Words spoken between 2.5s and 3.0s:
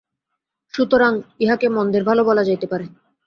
পারে।